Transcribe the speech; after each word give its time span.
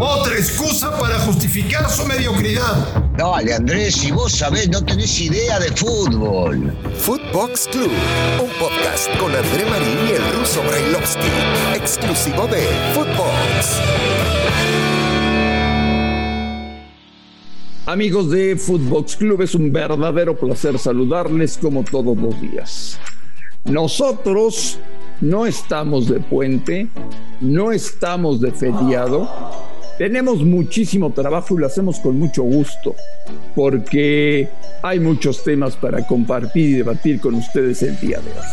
Otra 0.00 0.34
excusa 0.34 0.96
para 0.98 1.18
justificar 1.20 1.88
su 1.88 2.04
mediocridad. 2.06 3.04
Dale, 3.16 3.54
Andrés, 3.54 3.94
si 3.94 4.10
vos 4.10 4.32
sabés, 4.32 4.68
no 4.68 4.84
tenés 4.84 5.20
idea 5.20 5.60
de 5.60 5.70
fútbol. 5.70 6.76
Footbox 6.96 7.68
Club, 7.68 7.92
un 8.42 8.50
podcast 8.58 9.08
con 9.18 9.34
André 9.34 9.64
Marín 9.66 10.08
y 10.08 10.12
el 10.12 10.38
ruso 10.38 10.62
Brailovsky, 10.62 11.28
exclusivo 11.76 12.46
de 12.48 12.66
Footbox. 12.94 13.80
Amigos 17.86 18.30
de 18.30 18.56
Footbox 18.56 19.16
Club, 19.16 19.42
es 19.42 19.54
un 19.54 19.72
verdadero 19.72 20.36
placer 20.36 20.78
saludarles 20.78 21.56
como 21.56 21.84
todos 21.84 22.16
los 22.16 22.40
días. 22.40 22.98
Nosotros 23.64 24.78
no 25.20 25.46
estamos 25.46 26.08
de 26.08 26.20
puente, 26.20 26.88
no 27.40 27.72
estamos 27.72 28.40
de 28.40 28.52
feriado, 28.52 29.28
tenemos 29.98 30.44
muchísimo 30.44 31.12
trabajo 31.12 31.56
y 31.56 31.60
lo 31.60 31.66
hacemos 31.66 31.98
con 31.98 32.18
mucho 32.18 32.42
gusto, 32.42 32.94
porque 33.54 34.48
hay 34.82 35.00
muchos 35.00 35.42
temas 35.42 35.76
para 35.76 36.06
compartir 36.06 36.70
y 36.70 36.74
debatir 36.74 37.20
con 37.20 37.34
ustedes 37.34 37.82
el 37.82 37.98
día 37.98 38.20
de 38.20 38.30
hoy. 38.30 38.46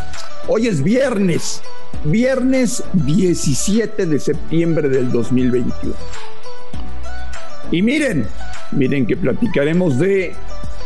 Hoy 0.48 0.67
es 0.67 0.84
viernes, 0.84 1.62
viernes 2.04 2.84
17 2.93 4.05
de 4.07 4.20
septiembre 4.20 4.90
del 4.90 5.12
2021. 5.12 5.95
Y 7.71 7.82
miren, 7.82 8.27
miren 8.71 9.05
que 9.05 9.18
platicaremos 9.18 9.99
de 9.99 10.34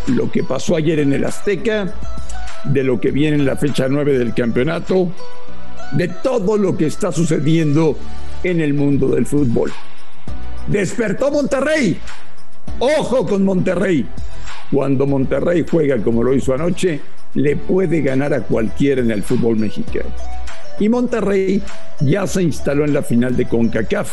lo 0.08 0.32
que 0.32 0.44
pasó 0.44 0.76
ayer 0.76 1.00
en 1.00 1.14
el 1.14 1.24
Azteca, 1.24 1.94
de 2.66 2.84
lo 2.84 3.00
que 3.00 3.12
viene 3.12 3.38
en 3.38 3.46
la 3.46 3.56
fecha 3.56 3.88
9 3.88 4.18
del 4.18 4.34
campeonato, 4.34 5.12
de 5.92 6.08
todo 6.08 6.58
lo 6.58 6.78
que 6.78 6.88
está 6.88 7.12
sucediendo 7.12 7.98
en 8.44 8.62
el 8.62 8.74
mundo 8.74 9.08
del 9.10 9.26
fútbol. 9.26 9.72
Despertó 10.68 11.32
Monterrey. 11.32 12.00
Ojo 12.80 13.26
con 13.26 13.44
Monterrey. 13.44 14.06
Cuando 14.72 15.08
Monterrey 15.08 15.66
juega 15.70 15.98
como 15.98 16.24
lo 16.24 16.34
hizo 16.34 16.54
anoche, 16.54 17.00
le 17.34 17.56
puede 17.56 18.02
ganar 18.02 18.34
a 18.34 18.42
cualquiera 18.42 19.02
en 19.02 19.12
el 19.12 19.24
fútbol 19.24 19.58
mexicano. 19.58 20.10
Y 20.80 20.88
Monterrey 20.90 21.62
ya 22.00 22.26
se 22.28 22.44
instaló 22.44 22.86
en 22.86 22.94
la 22.94 23.02
final 23.02 23.36
de 23.36 23.48
CONCACAF, 23.48 24.12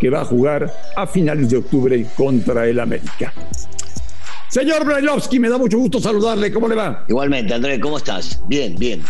que 0.00 0.10
va 0.10 0.22
a 0.22 0.24
jugar 0.24 0.72
a 0.96 1.06
finales 1.06 1.50
de 1.50 1.58
octubre 1.58 2.06
contra 2.16 2.66
el 2.66 2.80
América. 2.80 3.32
Señor 4.48 4.84
Brailovsky, 4.84 5.38
me 5.38 5.50
da 5.50 5.58
mucho 5.58 5.78
gusto 5.78 6.00
saludarle. 6.00 6.50
¿Cómo 6.50 6.68
le 6.68 6.74
va? 6.74 7.04
Igualmente, 7.08 7.52
Andrés, 7.52 7.78
¿cómo 7.80 7.98
estás? 7.98 8.40
Bien, 8.48 8.76
bien. 8.76 9.04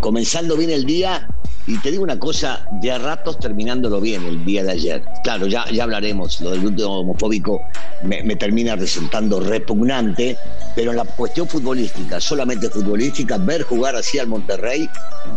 comenzando 0.00 0.56
bien 0.56 0.70
el 0.70 0.84
día 0.84 1.26
y 1.66 1.78
te 1.78 1.90
digo 1.90 2.04
una 2.04 2.18
cosa, 2.18 2.64
de 2.80 2.92
a 2.92 2.98
ratos 2.98 3.38
terminándolo 3.40 4.00
bien 4.00 4.24
el 4.24 4.44
día 4.44 4.62
de 4.62 4.70
ayer. 4.70 5.02
Claro, 5.24 5.46
ya, 5.46 5.68
ya 5.72 5.84
hablaremos, 5.84 6.40
lo 6.40 6.50
del 6.50 6.64
último 6.64 7.00
homofóbico 7.00 7.60
me, 8.04 8.36
termina 8.36 8.76
resultando 8.76 9.40
repugnante, 9.40 10.36
pero 10.76 10.92
en 10.92 10.98
la 10.98 11.04
cuestión 11.04 11.48
futbolística, 11.48 12.20
solamente 12.20 12.70
futbolística, 12.70 13.38
ver 13.38 13.62
jugar 13.62 13.96
así 13.96 14.18
al 14.18 14.28
Monterrey, 14.28 14.88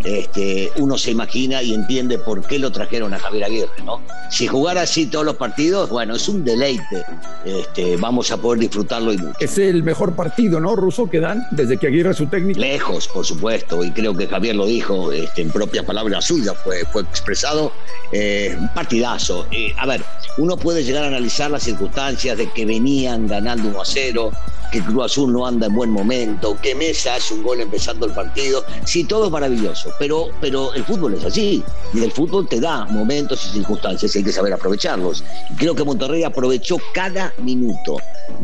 este, 0.03 0.69
uno 0.77 0.97
se 0.97 1.11
imagina 1.11 1.63
y 1.63 1.73
entiende 1.73 2.19
por 2.19 2.45
qué 2.45 2.59
lo 2.59 2.71
trajeron 2.71 3.13
a 3.13 3.19
Javier 3.19 3.45
Aguirre, 3.45 3.83
¿no? 3.83 4.01
Si 4.29 4.45
jugara 4.45 4.81
así 4.81 5.07
todos 5.07 5.25
los 5.25 5.37
partidos, 5.37 5.89
bueno, 5.89 6.15
es 6.15 6.29
un 6.29 6.43
deleite, 6.43 7.03
este, 7.43 7.97
vamos 7.97 8.31
a 8.31 8.37
poder 8.37 8.59
disfrutarlo 8.59 9.13
y 9.13 9.17
mucho. 9.17 9.39
Es 9.39 9.57
el 9.57 9.81
mejor 9.81 10.15
partido, 10.15 10.59
¿no, 10.59 10.75
Ruso, 10.75 11.09
que 11.09 11.19
dan 11.19 11.43
desde 11.49 11.77
que 11.77 11.87
Aguirre 11.87 12.11
es 12.11 12.17
su 12.17 12.27
técnico? 12.27 12.59
Lejos, 12.59 13.07
por 13.07 13.25
supuesto, 13.25 13.83
y 13.83 13.89
creo 13.91 14.15
que 14.15 14.27
Javier 14.27 14.55
lo 14.55 14.67
dijo 14.67 15.11
este, 15.11 15.41
en 15.41 15.49
propias 15.49 15.85
palabras 15.85 16.18
suya 16.21 16.53
fue, 16.53 16.85
fue 16.91 17.01
expresado, 17.03 17.71
eh, 18.11 18.55
un 18.59 18.69
partidazo. 18.69 19.47
Eh, 19.51 19.73
a 19.77 19.85
ver, 19.85 20.03
uno 20.37 20.57
puede 20.57 20.83
llegar 20.83 21.03
a 21.03 21.07
analizar 21.07 21.51
las 21.51 21.63
circunstancias 21.63 22.37
de 22.37 22.49
que 22.51 22.65
venían 22.65 23.27
ganando 23.27 23.69
1 23.69 23.81
a 23.81 23.85
0, 23.85 24.31
que 24.71 24.81
Cruz 24.81 25.05
Azul 25.05 25.33
no 25.33 25.45
anda 25.45 25.67
en 25.67 25.75
buen 25.75 25.89
momento, 25.89 26.57
que 26.61 26.75
Mesa 26.75 27.15
hace 27.15 27.33
un 27.33 27.43
gol 27.43 27.61
empezando 27.61 28.05
el 28.05 28.13
partido. 28.13 28.63
Sí, 28.85 29.03
todo 29.03 29.25
es 29.25 29.31
maravilloso, 29.31 29.91
pero, 29.99 30.27
pero 30.41 30.73
el 30.73 30.83
fútbol 30.85 31.15
es 31.15 31.25
así. 31.25 31.63
Y 31.93 32.03
el 32.03 32.11
fútbol 32.11 32.47
te 32.47 32.59
da 32.59 32.85
momentos 32.85 33.45
y 33.45 33.49
circunstancias, 33.53 34.15
hay 34.15 34.23
que 34.23 34.31
saber 34.31 34.53
aprovecharlos. 34.53 35.23
Y 35.51 35.55
creo 35.55 35.75
que 35.75 35.83
Monterrey 35.83 36.23
aprovechó 36.23 36.77
cada 36.93 37.33
minuto 37.37 37.97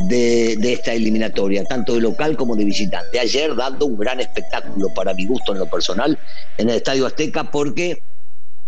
de, 0.07 0.55
de 0.57 0.73
esta 0.73 0.93
eliminatoria, 0.93 1.63
tanto 1.65 1.93
de 1.93 2.01
local 2.01 2.35
como 2.35 2.55
de 2.55 2.65
visitante. 2.65 3.19
Ayer 3.19 3.55
dando 3.55 3.85
un 3.85 3.97
gran 3.97 4.19
espectáculo 4.19 4.89
para 4.93 5.13
mi 5.13 5.25
gusto 5.25 5.53
en 5.53 5.59
lo 5.59 5.65
personal 5.67 6.17
en 6.57 6.69
el 6.69 6.77
Estadio 6.77 7.05
Azteca 7.05 7.43
porque 7.65 8.03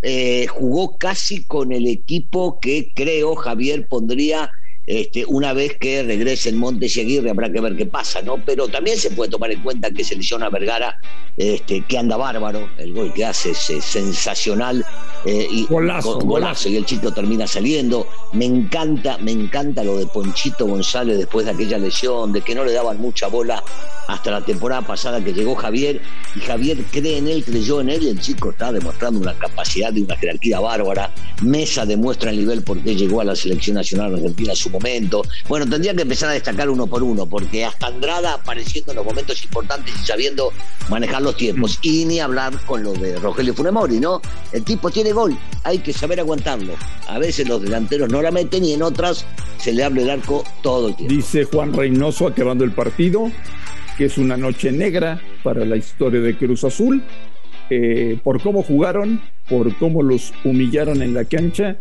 eh, 0.02 0.48
jugó 0.48 0.98
casi 0.98 1.44
con 1.46 1.70
el 1.70 1.86
equipo 1.86 2.58
que 2.58 2.90
creo 2.96 3.36
Javier 3.36 3.86
pondría 3.86 4.50
este, 4.88 5.26
una 5.26 5.52
vez 5.52 5.76
que 5.78 6.02
regrese 6.02 6.48
en 6.48 6.56
Montes 6.56 6.96
y 6.96 7.02
Aguirre 7.02 7.28
habrá 7.28 7.52
que 7.52 7.60
ver 7.60 7.76
qué 7.76 7.84
pasa, 7.84 8.22
¿no? 8.22 8.38
Pero 8.38 8.68
también 8.68 8.96
se 8.96 9.10
puede 9.10 9.30
tomar 9.30 9.50
en 9.50 9.60
cuenta 9.60 9.90
que 9.90 10.02
se 10.02 10.16
lesiona 10.16 10.48
Vergara, 10.48 10.98
este, 11.36 11.82
que 11.82 11.98
anda 11.98 12.16
bárbaro, 12.16 12.70
el 12.78 12.94
gol 12.94 13.12
que 13.12 13.26
hace 13.26 13.50
es, 13.50 13.58
sensacional. 13.84 14.82
Eh, 15.26 15.46
y, 15.50 15.66
golazo, 15.66 16.18
golazo, 16.20 16.70
y 16.70 16.76
el 16.76 16.86
chico 16.86 17.12
termina 17.12 17.46
saliendo. 17.46 18.08
Me 18.32 18.46
encanta, 18.46 19.18
me 19.18 19.32
encanta 19.32 19.84
lo 19.84 19.98
de 19.98 20.06
Ponchito 20.06 20.66
González 20.66 21.18
después 21.18 21.44
de 21.44 21.52
aquella 21.52 21.76
lesión, 21.76 22.32
de 22.32 22.40
que 22.40 22.54
no 22.54 22.64
le 22.64 22.72
daban 22.72 22.98
mucha 22.98 23.26
bola 23.26 23.62
hasta 24.06 24.30
la 24.30 24.40
temporada 24.40 24.80
pasada 24.80 25.22
que 25.22 25.34
llegó 25.34 25.54
Javier, 25.54 26.00
y 26.34 26.40
Javier 26.40 26.82
cree 26.90 27.18
en 27.18 27.28
él, 27.28 27.44
creyó 27.44 27.82
en 27.82 27.90
él, 27.90 28.04
y 28.04 28.08
el 28.08 28.20
chico 28.20 28.52
está 28.52 28.72
demostrando 28.72 29.20
una 29.20 29.34
capacidad 29.34 29.92
y 29.92 30.00
una 30.00 30.16
jerarquía 30.16 30.60
bárbara. 30.60 31.12
Mesa 31.42 31.84
demuestra 31.84 32.30
el 32.30 32.38
nivel 32.38 32.62
porque 32.62 32.96
llegó 32.96 33.20
a 33.20 33.24
la 33.24 33.36
selección 33.36 33.76
nacional 33.76 34.14
argentina 34.14 34.52
en 34.52 34.56
su 34.56 34.72
Bueno, 35.48 35.66
tendría 35.66 35.94
que 35.94 36.02
empezar 36.02 36.30
a 36.30 36.32
destacar 36.32 36.68
uno 36.68 36.86
por 36.86 37.02
uno, 37.02 37.26
porque 37.26 37.64
hasta 37.64 37.86
Andrada 37.86 38.34
apareciendo 38.34 38.92
en 38.92 38.96
los 38.96 39.04
momentos 39.06 39.42
importantes 39.42 39.94
y 39.94 40.06
sabiendo 40.06 40.52
manejar 40.88 41.22
los 41.22 41.36
tiempos. 41.36 41.78
Y 41.82 42.04
ni 42.04 42.20
hablar 42.20 42.52
con 42.66 42.82
lo 42.82 42.92
de 42.92 43.18
Rogelio 43.18 43.54
Funemori, 43.54 43.98
¿no? 44.00 44.20
El 44.52 44.64
tipo 44.64 44.90
tiene 44.90 45.12
gol, 45.12 45.36
hay 45.64 45.78
que 45.78 45.92
saber 45.92 46.20
aguantarlo. 46.20 46.74
A 47.08 47.18
veces 47.18 47.48
los 47.48 47.62
delanteros 47.62 48.08
no 48.08 48.22
la 48.22 48.30
meten 48.30 48.64
y 48.64 48.72
en 48.72 48.82
otras 48.82 49.24
se 49.58 49.72
le 49.72 49.84
abre 49.84 50.02
el 50.02 50.10
arco 50.10 50.44
todo 50.62 50.88
el 50.88 50.96
tiempo. 50.96 51.14
Dice 51.14 51.44
Juan 51.44 51.72
Reynoso 51.72 52.26
acabando 52.26 52.64
el 52.64 52.72
partido 52.72 53.30
que 53.98 54.04
es 54.04 54.16
una 54.16 54.36
noche 54.36 54.70
negra 54.70 55.20
para 55.42 55.64
la 55.64 55.76
historia 55.76 56.20
de 56.20 56.36
Cruz 56.36 56.62
Azul, 56.62 57.02
eh, 57.68 58.16
por 58.22 58.40
cómo 58.40 58.62
jugaron, 58.62 59.20
por 59.48 59.76
cómo 59.76 60.04
los 60.04 60.32
humillaron 60.44 61.02
en 61.02 61.14
la 61.14 61.24
cancha 61.24 61.76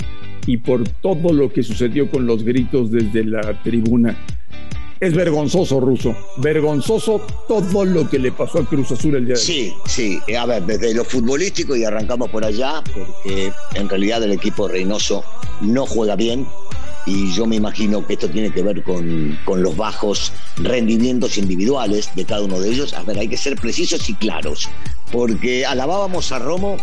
y 0.48 0.58
por 0.58 0.88
todo 0.88 1.34
lo 1.34 1.52
que 1.52 1.62
sucedió 1.62 2.10
con 2.10 2.26
los 2.26 2.44
gritos 2.44 2.90
desde 2.90 3.24
la 3.24 3.62
tribuna. 3.62 4.18
Es 5.00 5.14
vergonzoso, 5.14 5.80
Ruso. 5.80 6.16
Vergonzoso 6.38 7.22
todo 7.48 7.86
lo 7.86 8.10
que 8.10 8.18
le 8.18 8.32
pasó 8.32 8.60
a 8.60 8.66
Cruz 8.66 8.92
Azul 8.92 9.16
el 9.16 9.26
día 9.26 9.36
de 9.36 9.40
hoy. 9.40 9.46
Sí, 9.46 9.74
sí. 9.86 10.20
A 10.36 10.48
ver, 10.48 10.64
desde 10.64 10.96
lo 10.96 11.04
futbolístico 11.04 11.76
y 11.76 11.84
arrancamos 11.84 12.32
por 12.32 12.44
allá, 12.44 12.82
porque 12.84 13.52
en 13.76 13.90
realidad 13.90 14.24
el 14.24 14.32
equipo 14.32 14.68
Reynoso 14.68 15.24
no 15.62 15.86
juega 15.86 16.16
bien 16.16 16.48
y 17.06 17.32
yo 17.32 17.46
me 17.46 17.58
imagino 17.58 18.06
que 18.06 18.14
esto 18.14 18.30
tiene 18.30 18.52
que 18.52 18.64
ver 18.64 18.82
con, 18.84 19.38
con, 19.46 19.62
los 19.62 19.78
bajos 19.78 20.34
rendimientos 20.58 21.38
individuales 21.38 22.10
de 22.16 22.26
cada 22.26 22.42
uno 22.42 22.60
de 22.60 22.70
ellos. 22.70 22.94
A 22.94 23.04
ver, 23.04 23.20
hay 23.20 23.28
que 23.28 23.38
ser 23.38 23.56
precisos 23.56 24.10
y 24.10 24.14
claros, 24.16 24.68
porque 25.12 25.66
alabábamos 25.66 26.32
a 26.32 26.40
Romo 26.40 26.78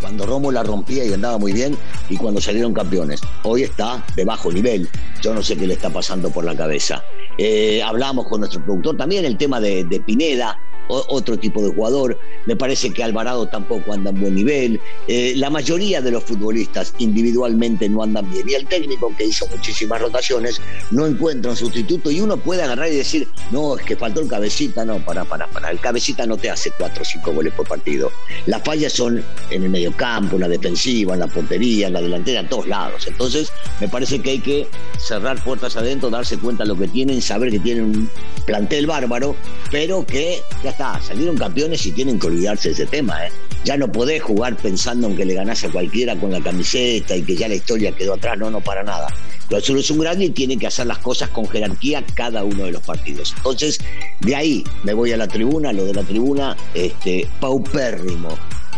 cuando 0.00 0.26
Romo 0.26 0.52
la 0.52 0.62
rompía 0.62 1.04
y 1.04 1.12
andaba 1.12 1.38
muy 1.38 1.52
bien 1.52 1.76
y 2.08 2.16
cuando 2.16 2.40
salieron 2.40 2.74
campeones. 2.74 3.20
Hoy 3.42 3.62
está 3.62 4.04
de 4.16 4.24
bajo 4.24 4.52
nivel. 4.52 4.88
Yo 5.22 5.34
no 5.34 5.42
sé 5.42 5.56
qué 5.56 5.66
le 5.66 5.74
está 5.74 5.90
pasando 5.90 6.30
por 6.30 6.44
la 6.44 6.54
cabeza. 6.54 7.02
Eh, 7.38 7.82
hablamos 7.82 8.26
con 8.26 8.40
nuestro 8.40 8.64
productor 8.64 8.96
también 8.96 9.24
el 9.24 9.36
tema 9.36 9.60
de, 9.60 9.84
de 9.84 10.00
Pineda, 10.00 10.58
otro 10.88 11.38
tipo 11.38 11.62
de 11.62 11.74
jugador. 11.74 12.18
Me 12.46 12.56
parece 12.56 12.90
que 12.90 13.02
Alvarado 13.02 13.46
tampoco 13.48 13.92
anda 13.92 14.10
en 14.10 14.20
buen 14.20 14.34
nivel. 14.34 14.80
Eh, 15.08 15.34
la 15.36 15.50
mayoría 15.50 16.00
de 16.00 16.10
los 16.10 16.24
futbolistas 16.24 16.94
individualmente 16.98 17.88
no 17.88 18.02
andan 18.02 18.30
bien. 18.30 18.48
Y 18.48 18.54
el 18.54 18.66
técnico, 18.66 19.12
que 19.16 19.26
hizo 19.26 19.46
muchísimas 19.48 20.00
rotaciones, 20.00 20.60
no 20.90 21.06
encuentra 21.06 21.50
un 21.50 21.56
sustituto 21.56 22.10
y 22.10 22.20
uno 22.20 22.36
puede 22.36 22.62
agarrar 22.62 22.88
y 22.88 22.96
decir, 22.96 23.28
no, 23.50 23.76
es 23.76 23.84
que 23.84 23.96
faltó 23.96 24.20
el 24.20 24.28
cabecita. 24.28 24.84
No, 24.84 25.04
para, 25.04 25.24
para, 25.24 25.46
para. 25.48 25.70
El 25.70 25.80
cabecita 25.80 26.26
no 26.26 26.36
te 26.36 26.50
hace 26.50 26.70
cuatro 26.78 27.02
o 27.02 27.04
cinco 27.04 27.32
goles 27.32 27.52
por 27.54 27.66
partido. 27.66 28.10
Las 28.46 28.62
fallas 28.62 28.92
son 28.92 29.24
en 29.50 29.62
el 29.62 29.70
mediocampo, 29.70 30.36
en 30.36 30.42
la 30.42 30.48
defensiva, 30.48 31.14
en 31.14 31.20
la 31.20 31.26
portería, 31.26 31.86
en 31.86 31.94
la 31.94 32.02
delantera, 32.02 32.40
en 32.40 32.48
todos 32.48 32.66
lados. 32.66 33.06
Entonces, 33.06 33.52
me 33.80 33.88
parece 33.88 34.20
que 34.20 34.30
hay 34.30 34.40
que 34.40 34.68
cerrar 34.98 35.42
puertas 35.42 35.76
adentro, 35.76 36.10
darse 36.10 36.38
cuenta 36.38 36.64
de 36.64 36.68
lo 36.68 36.76
que 36.76 36.88
tienen, 36.88 37.20
saber 37.22 37.50
que 37.50 37.58
tienen 37.58 37.84
un 37.84 38.10
plantel 38.46 38.86
bárbaro, 38.86 39.36
pero 39.70 40.04
que 40.04 40.42
está, 40.74 41.00
salieron 41.00 41.36
campeones 41.36 41.86
y 41.86 41.92
tienen 41.92 42.18
que 42.18 42.26
olvidarse 42.26 42.68
de 42.68 42.74
ese 42.74 42.86
tema. 42.86 43.26
¿eh? 43.26 43.30
Ya 43.64 43.76
no 43.76 43.90
podés 43.90 44.22
jugar 44.22 44.56
pensando 44.56 45.08
en 45.08 45.16
que 45.16 45.24
le 45.24 45.34
ganás 45.34 45.64
a 45.64 45.70
cualquiera 45.70 46.16
con 46.16 46.32
la 46.32 46.40
camiseta 46.40 47.16
y 47.16 47.22
que 47.22 47.36
ya 47.36 47.48
la 47.48 47.54
historia 47.54 47.92
quedó 47.92 48.14
atrás, 48.14 48.36
no, 48.36 48.50
no 48.50 48.60
para 48.60 48.82
nada. 48.82 49.06
Pero 49.48 49.60
solo 49.60 49.80
es 49.80 49.90
un 49.90 49.98
grande 50.00 50.26
y 50.26 50.30
tiene 50.30 50.58
que 50.58 50.66
hacer 50.66 50.86
las 50.86 50.98
cosas 50.98 51.28
con 51.30 51.48
jerarquía 51.48 52.04
cada 52.14 52.44
uno 52.44 52.64
de 52.64 52.72
los 52.72 52.82
partidos. 52.82 53.32
Entonces, 53.36 53.78
de 54.20 54.34
ahí 54.34 54.64
me 54.82 54.94
voy 54.94 55.12
a 55.12 55.16
la 55.16 55.28
tribuna, 55.28 55.72
lo 55.72 55.84
de 55.84 55.94
la 55.94 56.02
tribuna, 56.02 56.56
este, 56.74 57.28
paupérrimo. 57.40 58.28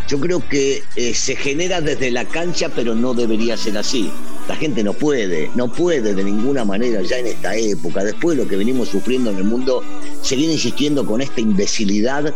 Yo 0.08 0.20
creo 0.20 0.46
que 0.48 0.82
eh, 0.94 1.14
se 1.14 1.36
genera 1.36 1.80
desde 1.80 2.10
la 2.10 2.24
cancha, 2.24 2.68
pero 2.68 2.94
no 2.94 3.14
debería 3.14 3.56
ser 3.56 3.76
así. 3.76 4.10
La 4.48 4.54
gente 4.54 4.84
no 4.84 4.92
puede, 4.92 5.50
no 5.54 5.72
puede 5.72 6.14
de 6.14 6.24
ninguna 6.24 6.64
manera 6.64 7.02
ya 7.02 7.18
en 7.18 7.26
esta 7.26 7.56
época, 7.56 8.04
después 8.04 8.36
de 8.36 8.44
lo 8.44 8.48
que 8.48 8.56
venimos 8.56 8.88
sufriendo 8.88 9.30
en 9.30 9.38
el 9.38 9.44
mundo, 9.44 9.82
seguir 10.22 10.50
insistiendo 10.50 11.04
con 11.04 11.20
esta 11.20 11.40
imbecilidad 11.40 12.32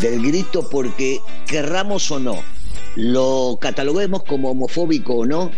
del 0.00 0.22
grito 0.22 0.68
porque 0.68 1.20
querramos 1.46 2.10
o 2.10 2.18
no, 2.18 2.42
lo 2.96 3.58
cataloguemos 3.60 4.24
como 4.24 4.50
homofóbico 4.50 5.14
o 5.14 5.26
no, 5.26 5.50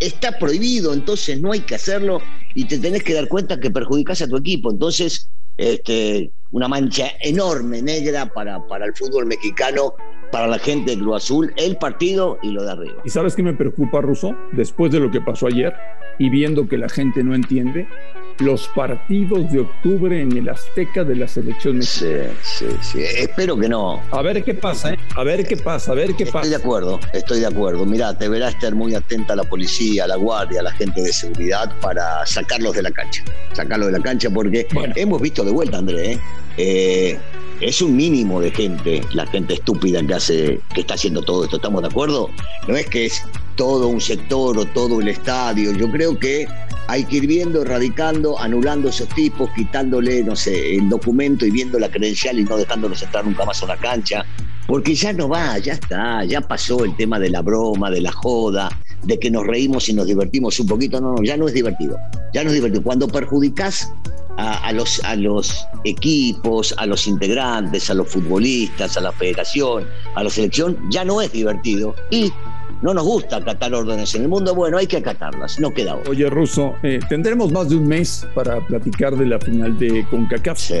está 0.00 0.38
prohibido, 0.38 0.92
entonces 0.92 1.40
no 1.40 1.52
hay 1.52 1.60
que 1.60 1.76
hacerlo 1.76 2.20
y 2.54 2.64
te 2.64 2.78
tenés 2.78 3.02
que 3.02 3.14
dar 3.14 3.28
cuenta 3.28 3.60
que 3.60 3.70
perjudicas 3.70 4.22
a 4.22 4.28
tu 4.28 4.36
equipo. 4.36 4.70
Entonces, 4.70 5.28
este, 5.56 6.30
una 6.50 6.68
mancha 6.68 7.12
enorme, 7.20 7.82
negra 7.82 8.26
para, 8.26 8.66
para 8.66 8.86
el 8.86 8.94
fútbol 8.94 9.26
mexicano, 9.26 9.94
para 10.30 10.46
la 10.46 10.58
gente 10.58 10.92
de 10.92 10.98
Cruz 10.98 11.24
Azul, 11.24 11.52
el 11.56 11.76
partido 11.76 12.38
y 12.42 12.50
lo 12.50 12.64
de 12.64 12.72
arriba. 12.72 13.02
¿Y 13.04 13.10
sabes 13.10 13.34
qué 13.34 13.42
me 13.42 13.54
preocupa, 13.54 14.00
Russo? 14.00 14.34
Después 14.52 14.92
de 14.92 15.00
lo 15.00 15.10
que 15.10 15.20
pasó 15.20 15.46
ayer 15.46 15.74
y 16.18 16.30
viendo 16.30 16.68
que 16.68 16.78
la 16.78 16.88
gente 16.88 17.22
no 17.22 17.34
entiende, 17.34 17.86
los 18.38 18.68
partidos 18.68 19.50
de 19.50 19.60
octubre 19.60 20.20
en 20.20 20.36
el 20.36 20.48
Azteca 20.48 21.04
de 21.04 21.16
la 21.16 21.28
selección 21.28 21.78
mexicana. 21.78 22.30
Sí, 22.42 22.66
sí, 22.68 22.76
sí. 22.80 23.02
Espero 23.02 23.56
que 23.56 23.68
no. 23.68 24.00
A 24.10 24.22
ver 24.22 24.42
qué 24.44 24.54
pasa, 24.54 24.92
¿eh? 24.92 24.98
A 25.14 25.24
ver 25.24 25.46
qué 25.46 25.56
pasa, 25.56 25.92
a 25.92 25.94
ver 25.94 26.14
qué 26.14 26.26
pasa. 26.26 26.40
Estoy 26.40 26.50
de 26.50 26.56
acuerdo, 26.56 27.00
estoy 27.12 27.40
de 27.40 27.46
acuerdo. 27.46 27.86
Mirá, 27.86 28.12
deberá 28.12 28.48
estar 28.48 28.74
muy 28.74 28.94
atenta 28.94 29.32
a 29.32 29.36
la 29.36 29.44
policía, 29.44 30.04
a 30.04 30.06
la 30.06 30.16
guardia, 30.16 30.60
a 30.60 30.64
la 30.64 30.72
gente 30.72 31.02
de 31.02 31.12
seguridad 31.12 31.72
para 31.80 32.26
sacarlos 32.26 32.74
de 32.74 32.82
la 32.82 32.90
cancha. 32.90 33.24
Sacarlos 33.52 33.90
de 33.90 33.98
la 33.98 34.04
cancha 34.04 34.28
porque 34.30 34.66
hemos 34.96 35.20
visto 35.20 35.44
de 35.44 35.52
vuelta, 35.52 35.78
André, 35.78 36.12
¿eh? 36.12 36.20
Eh 36.56 37.18
es 37.60 37.80
un 37.80 37.96
mínimo 37.96 38.40
de 38.40 38.50
gente, 38.50 39.02
la 39.12 39.26
gente 39.26 39.54
estúpida 39.54 40.06
que 40.06 40.14
hace, 40.14 40.60
que 40.74 40.82
está 40.82 40.94
haciendo 40.94 41.22
todo 41.22 41.44
esto, 41.44 41.56
¿estamos 41.56 41.82
de 41.82 41.88
acuerdo? 41.88 42.28
No 42.68 42.76
es 42.76 42.86
que 42.86 43.06
es 43.06 43.22
todo 43.56 43.88
un 43.88 44.00
sector 44.00 44.58
o 44.58 44.66
todo 44.66 45.00
el 45.00 45.08
estadio, 45.08 45.72
yo 45.72 45.90
creo 45.90 46.18
que 46.18 46.46
hay 46.88 47.04
que 47.04 47.16
ir 47.16 47.26
viendo, 47.26 47.62
erradicando, 47.62 48.38
anulando 48.38 48.90
esos 48.90 49.08
tipos, 49.08 49.50
quitándole, 49.56 50.22
no 50.22 50.36
sé, 50.36 50.76
el 50.76 50.88
documento 50.88 51.46
y 51.46 51.50
viendo 51.50 51.78
la 51.78 51.88
credencial 51.88 52.38
y 52.38 52.44
no 52.44 52.56
dejándolos 52.58 53.02
entrar 53.02 53.24
nunca 53.24 53.44
más 53.44 53.62
a 53.62 53.64
una 53.64 53.76
cancha, 53.76 54.24
porque 54.66 54.94
ya 54.94 55.12
no 55.12 55.28
va, 55.28 55.58
ya 55.58 55.72
está, 55.72 56.24
ya 56.24 56.42
pasó 56.42 56.84
el 56.84 56.94
tema 56.96 57.18
de 57.18 57.30
la 57.30 57.40
broma, 57.40 57.90
de 57.90 58.02
la 58.02 58.12
joda, 58.12 58.68
de 59.02 59.18
que 59.18 59.30
nos 59.30 59.46
reímos 59.46 59.88
y 59.88 59.94
nos 59.94 60.06
divertimos 60.06 60.60
un 60.60 60.66
poquito, 60.66 61.00
no, 61.00 61.14
no, 61.14 61.22
ya 61.22 61.36
no 61.36 61.48
es 61.48 61.54
divertido, 61.54 61.96
ya 62.34 62.44
no 62.44 62.50
es 62.50 62.54
divertido. 62.54 62.82
Cuando 62.82 63.08
perjudicas 63.08 63.90
a, 64.36 64.72
los, 64.72 65.02
a 65.04 65.16
los 65.16 65.66
equipos, 65.84 66.74
a 66.76 66.86
los 66.86 67.06
integrantes, 67.06 67.90
a 67.90 67.94
los 67.94 68.08
futbolistas, 68.08 68.96
a 68.96 69.00
la 69.00 69.12
federación, 69.12 69.86
a 70.14 70.22
la 70.22 70.30
selección, 70.30 70.76
ya 70.90 71.04
no 71.04 71.20
es 71.20 71.32
divertido. 71.32 71.94
Y 72.10 72.32
no 72.82 72.92
nos 72.92 73.04
gusta 73.04 73.36
acatar 73.36 73.74
órdenes 73.74 74.14
en 74.14 74.22
el 74.22 74.28
mundo, 74.28 74.54
bueno, 74.54 74.76
hay 74.76 74.86
que 74.86 74.98
acatarlas, 74.98 75.58
no 75.58 75.72
queda 75.72 75.96
otra. 75.96 76.10
Oye, 76.10 76.28
Russo, 76.28 76.74
eh, 76.82 77.00
tendremos 77.08 77.50
más 77.50 77.70
de 77.70 77.76
un 77.76 77.88
mes 77.88 78.26
para 78.34 78.60
platicar 78.66 79.16
de 79.16 79.26
la 79.26 79.38
final 79.38 79.78
de 79.78 80.06
CONCACAF, 80.10 80.58
sí. 80.58 80.74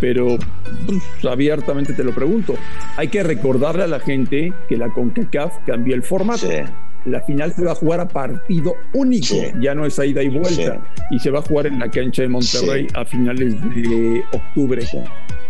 pero 0.00 0.38
pues, 0.86 1.02
abiertamente 1.30 1.92
te 1.92 2.04
lo 2.04 2.14
pregunto, 2.14 2.54
hay 2.96 3.08
que 3.08 3.22
recordarle 3.22 3.84
a 3.84 3.86
la 3.86 4.00
gente 4.00 4.52
que 4.68 4.76
la 4.76 4.88
CONCACAF 4.88 5.58
cambió 5.66 5.94
el 5.94 6.02
formato. 6.02 6.48
Sí 6.48 6.62
la 7.06 7.20
final 7.22 7.52
se 7.54 7.64
va 7.64 7.72
a 7.72 7.74
jugar 7.74 8.00
a 8.00 8.08
partido 8.08 8.74
único, 8.92 9.34
ya 9.60 9.74
no 9.74 9.86
es 9.86 9.98
a 9.98 10.06
ida 10.06 10.22
y 10.22 10.28
vuelta, 10.28 10.80
y 11.10 11.18
se 11.18 11.30
va 11.30 11.38
a 11.38 11.42
jugar 11.42 11.66
en 11.66 11.78
la 11.78 11.90
cancha 11.90 12.22
de 12.22 12.28
Monterrey 12.28 12.86
a 12.94 13.04
finales 13.04 13.54
de 13.74 14.22
octubre. 14.32 14.82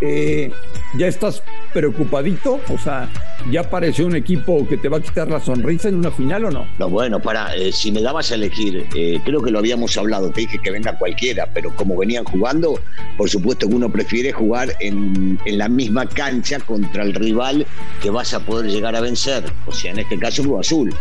Eh, 0.00 0.50
¿Ya 0.98 1.06
estás 1.06 1.42
preocupadito? 1.72 2.60
O 2.68 2.78
sea, 2.78 3.08
¿ya 3.50 3.60
apareció 3.60 4.06
un 4.06 4.14
equipo 4.14 4.66
que 4.68 4.76
te 4.76 4.88
va 4.88 4.98
a 4.98 5.00
quitar 5.00 5.28
la 5.28 5.40
sonrisa 5.40 5.88
en 5.88 5.96
una 5.96 6.10
final 6.10 6.44
o 6.44 6.50
no? 6.50 6.66
No, 6.78 6.90
bueno, 6.90 7.20
para, 7.20 7.54
eh, 7.56 7.72
si 7.72 7.90
me 7.90 8.02
dabas 8.02 8.30
a 8.30 8.34
elegir, 8.34 8.86
eh, 8.94 9.20
creo 9.24 9.42
que 9.42 9.50
lo 9.50 9.58
habíamos 9.58 9.96
hablado, 9.96 10.30
te 10.30 10.42
dije 10.42 10.58
que 10.62 10.70
venga 10.70 10.98
cualquiera, 10.98 11.48
pero 11.52 11.74
como 11.74 11.96
venían 11.96 12.24
jugando, 12.24 12.78
por 13.16 13.30
supuesto 13.30 13.68
que 13.68 13.74
uno 13.74 13.90
prefiere 13.90 14.32
jugar 14.32 14.74
en, 14.80 15.38
en 15.46 15.58
la 15.58 15.68
misma 15.68 16.06
cancha 16.06 16.60
contra 16.60 17.02
el 17.02 17.14
rival 17.14 17.66
que 18.02 18.10
vas 18.10 18.34
a 18.34 18.40
poder 18.40 18.70
llegar 18.70 18.96
a 18.96 19.00
vencer, 19.00 19.44
o 19.66 19.72
sea, 19.72 19.92
en 19.92 20.00
este 20.00 20.18
caso 20.18 20.42
Cruz 20.42 20.60
Azul. 20.60 20.94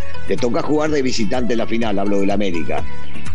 Toca 0.45 0.61
jugar 0.61 0.91
de 0.91 1.01
visitante 1.01 1.53
en 1.53 1.57
la 1.57 1.65
final, 1.65 1.97
hablo 1.97 2.19
del 2.19 2.29
América. 2.29 2.83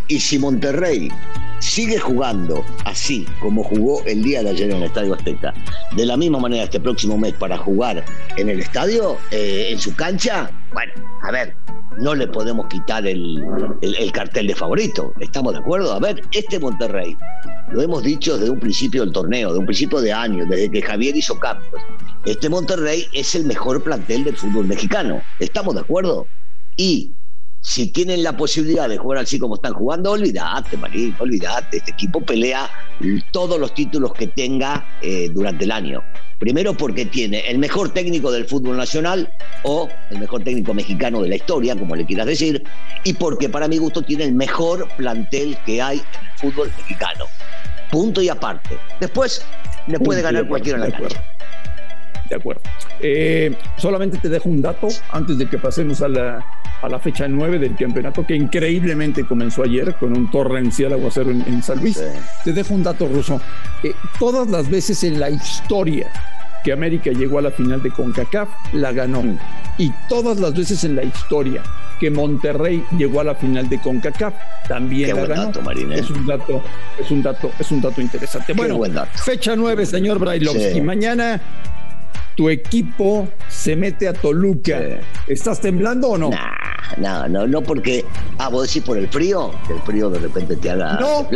Y 0.07 0.21
si 0.21 0.39
Monterrey 0.39 1.11
sigue 1.59 1.99
jugando 1.99 2.65
así 2.85 3.27
como 3.41 3.65
jugó 3.65 4.01
el 4.05 4.23
día 4.23 4.45
de 4.45 4.51
ayer 4.51 4.71
en 4.71 4.77
el 4.77 4.83
Estadio 4.85 5.15
Azteca, 5.15 5.53
de 5.97 6.07
la 6.07 6.17
misma 6.17 6.39
manera 6.39 6.63
este 6.63 6.79
próximo 6.79 7.19
mes 7.19 7.33
para 7.33 7.59
jugar 7.59 8.05
en 8.37 8.49
el 8.49 8.61
estadio, 8.61 9.19
eh, 9.33 9.71
en 9.73 9.81
su 9.81 9.93
cancha, 9.97 10.53
bueno, 10.73 10.93
a 11.23 11.33
ver, 11.33 11.57
no 11.99 12.15
le 12.15 12.29
podemos 12.29 12.69
quitar 12.69 13.05
el, 13.05 13.45
el, 13.83 14.13
cartel 14.13 14.47
de 14.47 14.55
favorito. 14.55 15.13
¿Estamos 15.19 15.55
de 15.55 15.59
acuerdo? 15.59 15.93
A 15.93 15.99
ver, 15.99 16.23
este 16.31 16.61
Monterrey, 16.61 17.17
lo 17.73 17.83
hemos 17.83 18.05
dicho 18.05 18.39
desde 18.39 18.51
un 18.51 18.61
principio 18.61 19.03
del 19.03 19.13
torneo, 19.13 19.53
de 19.53 19.59
un 19.59 19.67
principio 19.67 20.01
de 20.01 20.13
año, 20.13 20.47
desde 20.47 20.71
que 20.71 20.81
Javier 20.81 21.17
hizo 21.17 21.37
cambios. 21.41 21.83
Este 22.25 22.49
Monterrey 22.49 23.07
es 23.13 23.35
el 23.35 23.47
mejor 23.47 23.83
plantel 23.83 24.23
del 24.23 24.37
fútbol 24.37 24.69
mexicano. 24.69 25.21
¿Estamos 25.41 25.75
de 25.75 25.81
acuerdo? 25.81 26.29
Y 26.77 27.15
si 27.63 27.93
tienen 27.93 28.23
la 28.23 28.37
posibilidad 28.37 28.89
de 28.89 28.97
jugar 28.97 29.19
así 29.19 29.39
como 29.39 29.57
están 29.57 29.75
jugando, 29.75 30.13
olvídate, 30.13 30.77
Marín, 30.77 31.15
olvídate. 31.19 31.77
Este 31.77 31.91
equipo 31.91 32.21
pelea 32.21 32.71
todos 33.33 33.61
los 33.61 33.75
títulos 33.75 34.13
que 34.15 34.27
tenga 34.29 34.87
eh, 35.03 35.29
durante 35.33 35.65
el 35.65 35.73
año. 35.73 36.03
Primero 36.39 36.73
porque 36.73 37.05
tiene 37.05 37.41
el 37.51 37.59
mejor 37.59 37.91
técnico 37.91 38.33
del 38.33 38.47
fútbol 38.47 38.79
nacional 38.79 39.31
o 39.63 39.91
el 40.11 40.19
mejor 40.19 40.43
técnico 40.43 40.73
mexicano 40.73 41.21
de 41.21 41.29
la 41.29 41.37
historia, 41.37 41.77
como 41.77 41.95
le 41.95 42.07
quieras 42.07 42.27
decir, 42.27 42.65
y 43.05 43.13
porque 43.13 43.51
para 43.51 43.69
mi 43.69 43.77
gusto 43.77 44.01
tiene 44.01 44.25
el 44.25 44.33
mejor 44.33 44.89
plantel 44.97 45.59
que 45.67 45.83
hay 45.83 45.99
en 45.99 46.27
el 46.27 46.39
fútbol 46.39 46.73
mexicano. 46.79 47.27
Punto 47.91 48.23
y 48.23 48.31
aparte. 48.31 48.79
Después 49.01 49.45
le 49.87 50.01
puede 50.01 50.23
ganar 50.23 50.49
cualquiera 50.49 50.83
en 50.83 50.91
la 50.91 50.99
cancha. 50.99 51.23
De 52.31 52.37
acuerdo. 52.37 52.63
Eh, 53.01 53.57
solamente 53.77 54.19
te 54.19 54.29
dejo 54.29 54.49
un 54.49 54.63
dato 54.63 54.87
antes 55.11 55.37
de 55.37 55.47
que 55.47 55.59
pasemos 55.59 56.01
a 56.01 56.09
la, 56.09 56.47
a 56.81 56.89
la 56.89 57.01
fecha 57.01 57.27
9 57.27 57.59
del 57.59 57.75
campeonato, 57.75 58.25
que 58.25 58.37
increíblemente 58.37 59.27
comenzó 59.27 59.65
ayer 59.65 59.97
con 59.97 60.17
un 60.17 60.31
torrencial 60.31 60.93
aguacero 60.93 61.31
en, 61.31 61.63
San 61.63 61.81
Luis. 61.81 62.01
Te 62.45 62.53
dejo 62.53 62.75
un 62.75 62.85
dato 62.85 63.09
ruso. 63.09 63.41
Eh, 63.83 63.93
todas 64.21 64.49
las 64.49 64.71
veces 64.71 65.03
en 65.03 65.19
la 65.19 65.29
historia 65.29 66.11
que 66.63 66.73
América 66.73 67.11
llegó 67.11 67.39
a 67.39 67.43
la 67.43 67.51
final 67.51 67.83
de 67.83 67.91
CONCACAF, 67.91 68.49
la 68.75 68.93
ganó. 68.93 69.23
Y 69.79 69.91
todas 70.09 70.39
las 70.39 70.55
veces 70.55 70.85
en 70.85 70.97
la 70.97 71.03
historia 71.03 71.63
que 71.99 72.11
Monterrey 72.11 72.85
llegó 72.97 73.21
a 73.21 73.25
la 73.25 73.35
final 73.35 73.69
de 73.69 73.81
CONCACAF, 73.81 74.35
también 74.69 75.17
la 75.17 75.27
ganó. 75.27 75.51
¿eh? 75.51 75.99
es 75.99 76.11
un 76.11 76.27
dato, 76.27 76.63
es 76.99 77.11
un 77.11 77.23
dato, 77.23 77.51
es 77.59 77.71
un 77.71 77.81
dato 77.81 78.01
interesante. 78.01 78.53
bueno, 78.53 78.81
fecha 79.25 79.57
9, 79.57 79.87
señor 79.87 80.19
Brailovsky. 80.19 80.81
Mañana 80.81 81.41
tu 82.41 82.49
equipo 82.49 83.29
se 83.51 83.77
mete 83.77 84.09
a 84.09 84.15
Toluca. 84.15 84.81
¿Estás 85.27 85.61
temblando 85.61 86.09
o 86.09 86.17
no? 86.17 86.31
no, 86.97 87.29
no, 87.29 87.47
no, 87.47 87.63
porque. 87.63 88.03
Ah, 88.39 88.49
vos 88.49 88.67
decís 88.67 88.83
por 88.83 88.97
el 88.97 89.09
frío, 89.09 89.51
que 89.67 89.75
el 89.75 89.81
frío 89.81 90.09
de 90.09 90.21
repente 90.21 90.57
te 90.57 90.71
haga 90.71 90.95
no, 90.99 91.29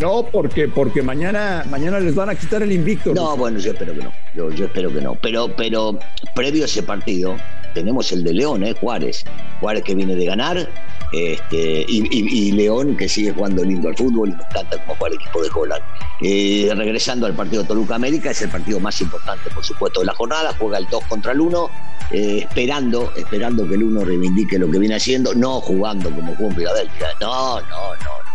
No, 0.00 0.26
porque, 0.32 0.66
porque 0.66 1.00
mañana, 1.00 1.64
mañana 1.70 2.00
les 2.00 2.16
van 2.16 2.28
a 2.28 2.34
quitar 2.34 2.60
el 2.60 2.72
invicto. 2.72 3.14
No, 3.14 3.36
bueno, 3.36 3.60
yo 3.60 3.70
espero 3.70 3.94
que 3.94 4.02
no. 4.02 4.12
Yo, 4.34 4.50
yo 4.50 4.64
espero 4.64 4.92
que 4.92 5.00
no. 5.00 5.14
Pero, 5.14 5.46
pero 5.56 5.96
previo 6.34 6.64
a 6.64 6.66
ese 6.66 6.82
partido, 6.82 7.36
tenemos 7.76 8.10
el 8.10 8.24
de 8.24 8.32
León, 8.32 8.64
¿eh? 8.64 8.74
Juárez. 8.80 9.24
Juárez 9.60 9.84
que 9.84 9.94
viene 9.94 10.16
de 10.16 10.24
ganar 10.24 10.68
este, 11.12 11.84
y, 11.88 12.52
León 12.52 12.96
que 12.96 13.08
sigue 13.08 13.32
jugando 13.32 13.62
lindo 13.62 13.88
al 13.88 13.96
fútbol 13.96 14.30
y 14.30 14.32
me 14.32 14.42
encanta 14.50 14.78
como 14.78 14.96
juega 14.96 15.14
el 15.14 15.22
equipo 15.22 15.42
de 15.42 15.50
Holland. 15.54 15.82
Eh, 16.22 16.72
regresando 16.74 17.26
al 17.26 17.34
partido 17.34 17.64
Toluca 17.64 17.94
América, 17.94 18.30
es 18.30 18.40
el 18.42 18.48
partido 18.48 18.80
más 18.80 18.98
importante, 19.00 19.50
por 19.50 19.62
supuesto, 19.62 20.00
de 20.00 20.06
la 20.06 20.14
jornada. 20.14 20.54
Juega 20.58 20.78
el 20.78 20.86
2 20.90 21.04
contra 21.04 21.32
el 21.32 21.40
1, 21.40 21.70
eh, 22.12 22.38
esperando, 22.48 23.12
esperando 23.14 23.68
que 23.68 23.74
el 23.74 23.82
1 23.84 24.04
reivindique 24.04 24.58
lo 24.58 24.70
que 24.70 24.78
viene 24.78 24.94
haciendo, 24.96 25.34
no 25.34 25.60
jugando 25.60 26.10
como 26.10 26.34
jugó 26.34 26.50
en 26.50 26.56
Filadelfia. 26.56 27.08
No, 27.20 27.60
no, 27.60 27.94
no, 27.94 28.25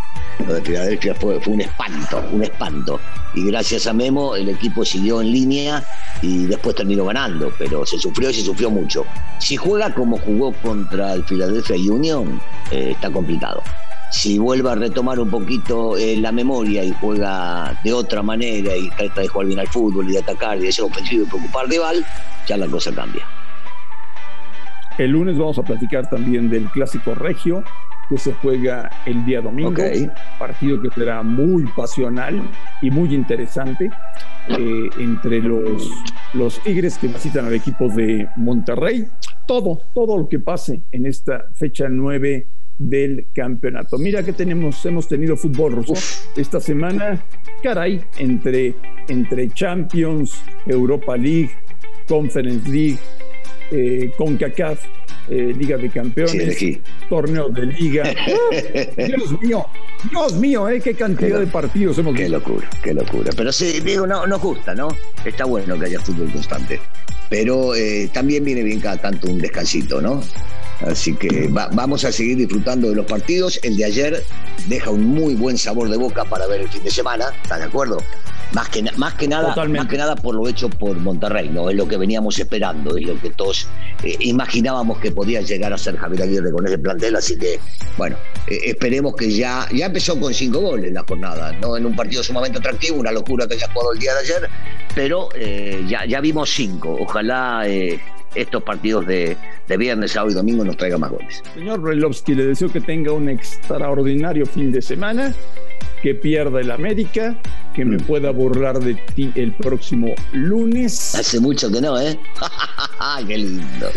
lo 0.48 0.56
de 0.56 0.62
Filadelfia 0.62 1.16
fue, 1.16 1.40
un 1.48 1.62
espanto, 1.62 2.24
un 2.32 2.44
espanto. 2.44 3.00
Y 3.34 3.46
gracias 3.46 3.88
a 3.88 3.94
Memo 3.94 4.36
el 4.36 4.50
equipo 4.50 4.84
siguió 4.84 5.22
en 5.22 5.32
línea 5.32 5.84
y 6.22 6.46
después 6.46 6.76
terminó 6.76 7.06
ganando, 7.06 7.54
pero 7.58 7.86
se 7.86 7.98
sufrió 7.98 8.30
y 8.30 8.34
se 8.34 8.42
sufrió 8.42 8.70
mucho. 8.70 9.06
Si 9.40 9.56
juega 9.56 9.94
como 9.94 10.18
jugó 10.18 10.54
contra 10.54 11.14
el 11.14 11.24
Philadelphia 11.24 11.76
Union, 11.76 12.42
eh, 12.72 12.92
está 12.92 13.10
complicado. 13.12 13.62
Si 14.12 14.38
vuelve 14.38 14.70
a 14.70 14.76
retomar 14.76 15.20
un 15.20 15.30
poquito 15.30 15.98
eh, 15.98 16.18
la 16.18 16.34
memoria 16.34 16.84
y 16.84 16.92
juega 17.00 17.80
de 17.84 17.94
otra 17.94 18.22
manera 18.22 18.76
y 18.76 18.90
trata 18.90 19.22
de 19.22 19.28
jugar 19.30 19.48
bien 19.48 19.60
al 19.60 19.68
fútbol 19.68 20.10
y 20.10 20.14
de 20.14 20.20
atacar 20.20 20.58
y 20.58 20.64
de 20.64 20.72
ser 20.72 20.86
ofensivo 20.86 21.24
y 21.24 21.28
preocupar 21.28 21.70
rival, 21.70 22.06
ya 22.46 22.58
la 22.58 22.68
cosa 22.68 22.94
cambia. 22.94 23.26
El 24.98 25.12
lunes 25.12 25.38
vamos 25.38 25.58
a 25.58 25.64
platicar 25.64 26.10
también 26.10 26.50
del 26.50 26.66
clásico 26.70 27.16
regio 27.16 27.64
que 28.12 28.18
se 28.18 28.34
juega 28.34 28.90
el 29.06 29.24
día 29.24 29.40
domingo. 29.40 29.82
Partido 30.38 30.82
que 30.82 30.90
será 30.90 31.24
muy 31.24 31.64
pasional 31.76 32.42
y 32.82 32.92
muy 32.92 33.16
interesante 33.16 33.90
eh, 34.50 34.90
entre 35.00 35.40
los, 35.40 35.90
los 36.34 36.60
Tigres 36.60 36.98
que 36.98 37.08
visitan 37.08 37.46
al 37.46 37.54
equipo 37.54 37.88
de 37.88 38.28
Monterrey. 38.36 39.08
Todo, 39.48 39.80
todo 39.96 40.18
lo 40.18 40.28
que 40.28 40.40
pase 40.40 40.84
en 40.92 41.06
esta 41.06 41.46
fecha 41.54 41.88
9 41.88 42.48
del 42.78 43.28
campeonato. 43.34 43.98
Mira 43.98 44.24
que 44.24 44.34
tenemos, 44.34 44.86
hemos 44.86 45.08
tenido 45.08 45.38
fútbol 45.38 45.72
ruso 45.72 45.94
esta 46.36 46.60
semana, 46.60 47.24
caray, 47.64 48.02
entre, 48.18 48.76
entre 49.08 49.50
Champions, 49.52 50.44
Europa 50.66 51.16
League, 51.16 51.52
Conference 52.10 52.70
League, 52.70 53.00
eh, 53.72 54.12
CONCACAF, 54.18 54.84
eh, 55.30 55.54
Liga 55.58 55.78
de 55.78 55.90
Campeones, 55.90 56.58
torneo 57.10 57.50
de 57.50 57.66
liga. 57.68 58.04
Dios 58.98 59.42
mío, 59.42 59.66
Dios 60.10 60.34
mío, 60.34 60.70
¿eh? 60.70 60.82
qué 60.82 60.94
cantidad 60.94 61.40
de 61.40 61.48
partidos 61.48 61.98
hemos 61.98 62.16
Qué 62.16 62.30
locura, 62.30 62.70
qué 62.84 62.94
locura. 62.94 63.32
Pero 63.36 63.52
sí, 63.52 63.80
digo, 63.82 64.06
no, 64.08 64.26
nos 64.26 64.42
gusta, 64.42 64.74
¿no? 64.74 64.90
Está 65.24 65.46
bueno 65.46 65.80
que 65.80 65.86
haya 65.86 66.00
fútbol 66.00 66.32
constante. 66.32 66.80
Pero 67.30 67.76
eh, 67.76 68.10
también 68.14 68.44
viene 68.44 68.64
bien 68.64 68.80
cada 68.80 68.98
tanto 68.98 69.30
un 69.30 69.38
descansito, 69.38 70.02
¿no? 70.02 70.22
Así 70.82 71.14
que 71.14 71.48
vamos 71.50 72.04
a 72.04 72.12
seguir 72.12 72.38
disfrutando 72.38 72.90
de 72.90 72.96
los 72.96 73.06
partidos. 73.06 73.60
El 73.64 73.78
de 73.78 73.86
ayer 73.86 74.24
deja 74.68 74.90
un 74.90 75.06
muy 75.06 75.36
buen 75.36 75.58
sabor 75.58 75.90
de 75.90 75.98
boca 75.98 76.26
para 76.26 76.48
ver 76.48 76.62
el 76.62 76.70
fin 76.70 76.84
de 76.84 76.92
semana. 76.92 77.26
¿Estás 77.44 77.60
de 77.60 77.66
acuerdo? 77.66 77.98
Más 78.54 78.68
que, 78.68 78.84
más 78.98 79.14
que 79.14 79.28
nada, 79.28 79.56
más 79.68 79.88
que 79.88 79.98
nada 79.98 80.16
por 80.16 80.36
lo 80.36 80.48
hecho 80.48 80.70
por 80.70 80.98
Monterrey, 80.98 81.50
¿no? 81.50 81.70
Es 81.70 81.76
lo 81.76 81.88
que 81.88 81.96
veníamos 81.96 82.38
esperando, 82.38 82.98
y 82.98 83.06
lo 83.06 83.20
que 83.20 83.30
todos 83.30 83.68
eh, 84.04 84.18
imaginábamos 84.20 85.00
que 85.00 85.12
podía 85.12 85.42
llegar 85.42 85.72
a 85.72 85.78
ser 85.78 85.96
Javier 85.96 86.24
Aguirre 86.24 86.52
con 86.52 86.68
ese 86.68 86.78
plantel, 86.78 87.16
así 87.16 87.38
que, 87.38 87.60
bueno, 87.98 88.18
eh, 88.48 88.60
esperemos 88.66 89.16
que 89.16 89.32
ya, 89.32 89.68
ya 89.74 89.86
empezó 89.86 90.20
con 90.20 90.34
cinco 90.34 90.60
goles 90.60 90.92
la 90.92 91.04
jornada, 91.08 91.54
¿no? 91.62 91.78
En 91.78 91.86
un 91.86 91.96
partido 91.96 92.24
sumamente 92.24 92.58
atractivo, 92.58 93.00
una 93.00 93.12
locura 93.12 93.48
que 93.48 93.54
haya 93.54 93.72
jugado 93.72 93.94
el 93.94 94.00
día 94.00 94.14
de 94.16 94.20
ayer, 94.20 94.50
pero 94.94 95.30
eh, 95.36 95.86
ya, 95.88 96.06
ya 96.06 96.20
vimos 96.20 96.50
cinco. 96.50 96.98
Ojalá 97.00 97.64
estos 98.36 98.64
partidos 98.64 99.06
de, 99.08 99.38
de, 99.68 99.78
viernes, 99.78 100.12
sábado 100.12 100.32
y 100.32 100.36
domingo 100.36 100.64
nos 100.64 100.78
traigan 100.78 101.00
más 101.00 101.12
goles. 101.12 101.42
Señor 101.54 101.80
Brelovsky, 101.82 102.36
le 102.36 102.46
deseo 102.46 102.72
que 102.72 102.82
tenga 102.82 103.12
un 103.12 103.30
extraordinario 103.30 104.46
fin 104.46 104.72
de 104.72 104.82
semana 104.82 105.34
que 106.02 106.16
pierda 106.16 106.60
el 106.60 106.72
América, 106.72 107.40
que 107.74 107.86
me 107.86 107.98
mm. 107.98 108.02
pueda 108.02 108.32
burlar 108.32 108.80
de 108.80 108.96
ti 109.16 109.32
el 109.36 109.52
próximo 109.54 110.14
lunes. 110.34 111.16
Hace 111.16 111.40
mucho 111.40 111.72
que 111.72 111.82
no, 111.82 112.00
¿eh? 112.00 112.20
¡Qué 113.28 113.38
lindo! 113.38 113.90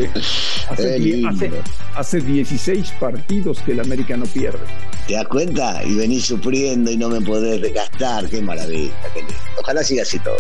Hace, 1.97 2.21
16 2.21 2.93
partidos 3.01 3.61
que 3.61 3.73
el 3.73 3.81
América 3.81 4.17
no 4.17 4.27
pierde. 4.27 4.61
¿Te 5.07 5.15
das 5.15 5.29
cuenta? 5.29 5.83
Y 5.85 5.95
venís 5.95 6.27
sufriendo 6.27 6.91
y 6.91 6.97
no 6.97 7.09
me 7.09 7.21
podés 7.21 7.61
desgastar. 7.61 8.29
¡Qué 8.29 8.41
maravilla! 8.41 8.93
Qué 9.13 9.21
lindo. 9.21 9.35
Ojalá 9.61 9.83
siga 9.83 10.03
así 10.03 10.19
todo. 10.19 10.37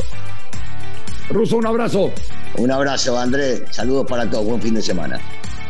Ruso, 1.30 1.56
un 1.56 1.66
abrazo. 1.66 2.12
Un 2.56 2.70
abrazo, 2.70 3.18
Andrés. 3.18 3.62
Saludos 3.70 4.06
para 4.08 4.28
todos. 4.28 4.44
Buen 4.44 4.60
fin 4.60 4.74
de 4.74 4.82
semana. 4.82 5.20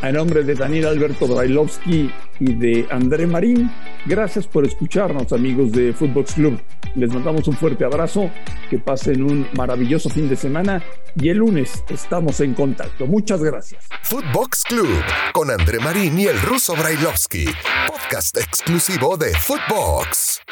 A 0.04 0.12
nombre 0.12 0.44
de 0.44 0.54
Daniel 0.54 0.88
Alberto 0.88 1.26
Brailovsky 1.26 2.12
y 2.38 2.52
de 2.56 2.86
André 2.90 3.26
Marín, 3.26 3.70
gracias 4.04 4.46
por 4.46 4.66
escucharnos, 4.66 5.32
amigos 5.32 5.72
de 5.72 5.94
Footbox 5.94 6.34
Club. 6.34 6.60
Les 6.94 7.10
mandamos 7.10 7.48
un 7.48 7.56
fuerte 7.56 7.86
abrazo, 7.86 8.30
que 8.68 8.78
pasen 8.78 9.22
un 9.22 9.48
maravilloso 9.54 10.10
fin 10.10 10.28
de 10.28 10.36
semana 10.36 10.84
y 11.16 11.30
el 11.30 11.38
lunes 11.38 11.82
estamos 11.88 12.40
en 12.40 12.52
contacto. 12.52 13.06
Muchas 13.06 13.42
gracias. 13.42 13.86
Footbox 14.02 14.64
Club 14.64 15.02
con 15.32 15.50
André 15.50 15.78
Marín 15.78 16.18
y 16.18 16.26
el 16.26 16.38
ruso 16.42 16.76
Brailovsky, 16.76 17.46
podcast 17.88 18.36
exclusivo 18.36 19.16
de 19.16 19.32
Footbox. 19.32 20.42